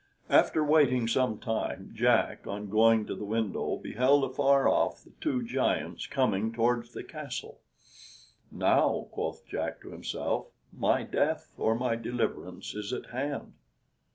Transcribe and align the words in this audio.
After 0.31 0.63
waiting 0.63 1.07
some 1.07 1.37
time 1.37 1.91
Jack, 1.93 2.47
on 2.47 2.71
going 2.71 3.05
to 3.05 3.13
the 3.13 3.23
window 3.23 3.75
beheld 3.77 4.23
afar 4.23 4.67
off 4.67 5.03
the 5.03 5.11
two 5.21 5.43
giants 5.43 6.07
coming 6.07 6.51
towards 6.51 6.93
the 6.93 7.03
castle. 7.03 7.59
"Now," 8.51 9.09
quoth 9.11 9.45
Jack 9.45 9.79
to 9.81 9.91
himself, 9.91 10.47
"my 10.75 11.03
death 11.03 11.53
or 11.55 11.75
my 11.75 11.95
deliverance 11.95 12.73
is 12.73 12.91
at 12.91 13.11
hand." 13.11 13.53